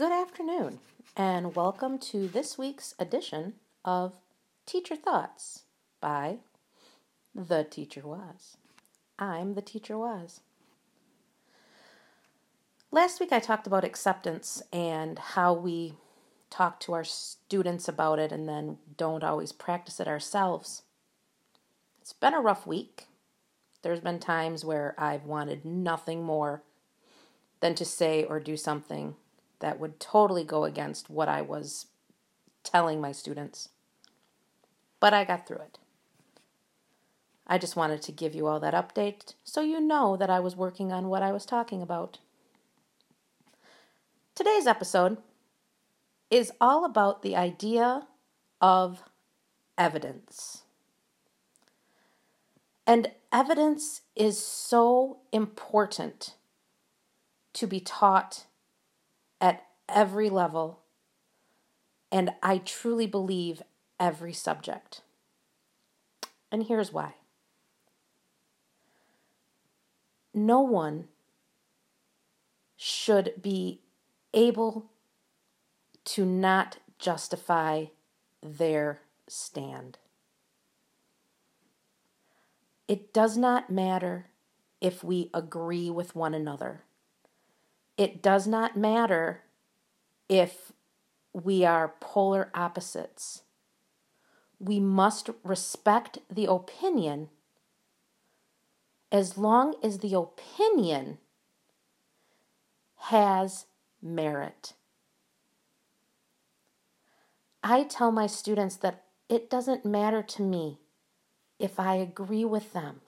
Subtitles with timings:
[0.00, 0.78] Good afternoon,
[1.14, 4.14] and welcome to this week's edition of
[4.64, 5.64] Teacher Thoughts
[6.00, 6.38] by
[7.34, 8.56] The Teacher Was.
[9.18, 10.40] I'm The Teacher Was.
[12.90, 15.96] Last week I talked about acceptance and how we
[16.48, 20.80] talk to our students about it and then don't always practice it ourselves.
[22.00, 23.08] It's been a rough week.
[23.82, 26.62] There's been times where I've wanted nothing more
[27.60, 29.16] than to say or do something
[29.60, 31.86] that would totally go against what I was
[32.64, 33.68] telling my students.
[34.98, 35.78] But I got through it.
[37.46, 40.56] I just wanted to give you all that update so you know that I was
[40.56, 42.18] working on what I was talking about.
[44.34, 45.18] Today's episode
[46.30, 48.06] is all about the idea
[48.60, 49.02] of
[49.76, 50.62] evidence.
[52.86, 56.34] And evidence is so important
[57.54, 58.46] to be taught
[59.40, 60.80] at every level,
[62.12, 63.62] and I truly believe
[63.98, 65.02] every subject.
[66.52, 67.14] And here's why
[70.32, 71.08] no one
[72.76, 73.80] should be
[74.32, 74.86] able
[76.04, 77.86] to not justify
[78.42, 79.98] their stand.
[82.88, 84.26] It does not matter
[84.80, 86.84] if we agree with one another.
[88.00, 89.42] It does not matter
[90.26, 90.72] if
[91.34, 93.42] we are polar opposites.
[94.58, 97.28] We must respect the opinion
[99.12, 101.18] as long as the opinion
[103.10, 103.66] has
[104.00, 104.72] merit.
[107.62, 110.78] I tell my students that it doesn't matter to me
[111.58, 113.02] if I agree with them.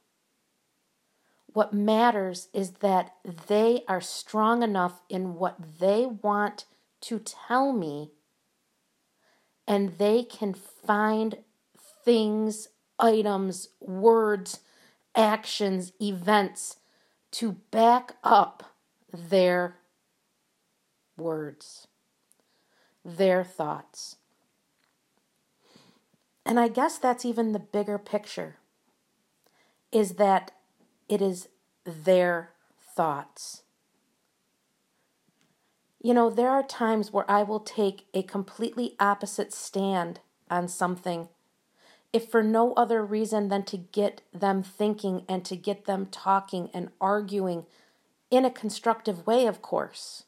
[1.53, 3.15] What matters is that
[3.47, 6.65] they are strong enough in what they want
[7.03, 8.13] to tell me,
[9.67, 11.39] and they can find
[12.05, 12.69] things,
[12.99, 14.61] items, words,
[15.15, 16.77] actions, events
[17.33, 18.65] to back up
[19.13, 19.77] their
[21.17, 21.87] words,
[23.05, 24.17] their thoughts.
[26.47, 28.57] And I guess that's even the bigger picture
[29.93, 30.53] is that
[31.13, 31.47] it is
[31.85, 32.53] their
[32.97, 33.65] thoughts.
[36.01, 41.29] You know, there are times where I will take a completely opposite stand on something,
[42.15, 46.71] if for no other reason than to get them thinking and to get them talking
[46.73, 47.67] and arguing
[48.31, 50.25] in a constructive way, of course.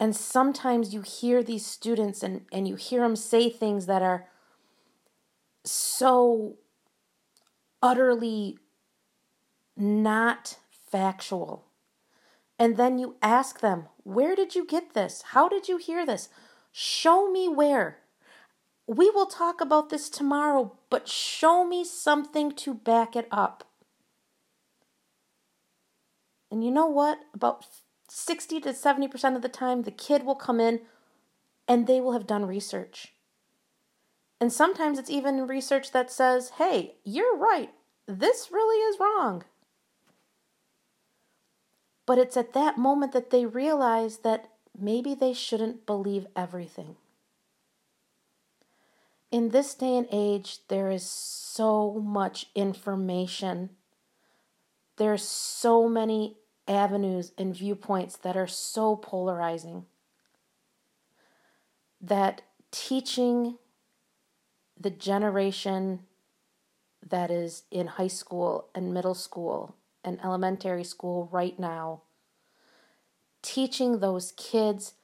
[0.00, 4.28] And sometimes you hear these students and, and you hear them say things that are
[5.62, 6.56] so
[7.82, 8.58] utterly
[9.76, 10.58] not
[10.90, 11.66] factual.
[12.58, 15.22] And then you ask them, Where did you get this?
[15.32, 16.28] How did you hear this?
[16.72, 17.98] Show me where.
[18.86, 23.64] We will talk about this tomorrow, but show me something to back it up.
[26.50, 27.18] And you know what?
[27.34, 27.66] About
[28.08, 30.82] 60 to 70% of the time, the kid will come in
[31.66, 33.15] and they will have done research.
[34.40, 37.70] And sometimes it's even research that says, hey, you're right.
[38.06, 39.44] This really is wrong.
[42.04, 44.48] But it's at that moment that they realize that
[44.78, 46.96] maybe they shouldn't believe everything.
[49.32, 53.70] In this day and age, there is so much information.
[54.96, 56.36] There's so many
[56.68, 59.86] avenues and viewpoints that are so polarizing
[62.00, 63.58] that teaching
[64.78, 66.00] the generation
[67.08, 72.02] that is in high school and middle school and elementary school right now,
[73.42, 74.94] teaching those kids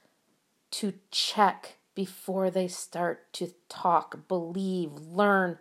[0.70, 5.58] to check before they start to talk, believe, learn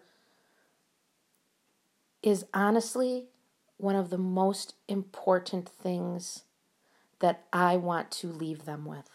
[2.24, 3.26] is honestly
[3.78, 6.44] one of the most important things
[7.20, 9.10] that I want to leave them with.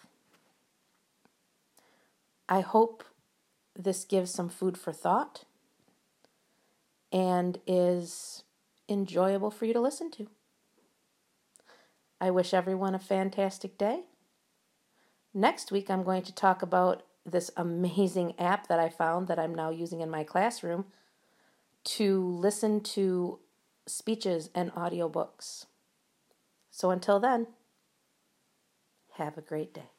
[2.48, 3.04] I hope
[3.78, 5.44] this gives some food for thought
[7.12, 8.42] and is
[8.88, 10.28] enjoyable for you to listen to.
[12.20, 14.04] I wish everyone a fantastic day.
[15.34, 19.54] Next week, I'm going to talk about this amazing app that I found that I'm
[19.54, 20.86] now using in my classroom
[21.84, 23.38] to listen to
[23.86, 25.66] speeches and audiobooks.
[26.70, 27.46] So until then,
[29.14, 29.90] have a great day.